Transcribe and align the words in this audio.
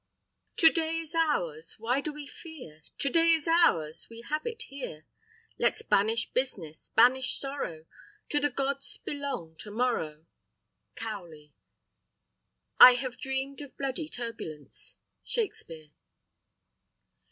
To 0.57 0.71
day 0.71 0.97
is 0.97 1.13
ours! 1.13 1.75
why 1.77 2.01
do 2.01 2.11
we 2.11 2.25
fear? 2.25 2.81
To 2.97 3.09
day 3.11 3.33
is 3.33 3.47
ours! 3.47 4.07
we 4.09 4.21
have 4.21 4.47
it 4.47 4.63
here. 4.63 5.05
Let's 5.59 5.83
banish 5.83 6.31
business, 6.31 6.89
banish 6.95 7.37
sorrow; 7.39 7.85
To 8.29 8.39
the 8.39 8.49
gods 8.49 8.97
belongs 8.97 9.61
to 9.61 9.69
morrow. 9.69 10.25
Cowley. 10.95 11.53
I 12.79 12.93
have 12.93 13.19
dreamed 13.19 13.61
Of 13.61 13.77
bloody 13.77 14.09
turbulence. 14.09 14.97
Shakspere. 15.23 15.91